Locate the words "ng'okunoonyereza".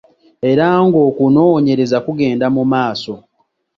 0.85-1.97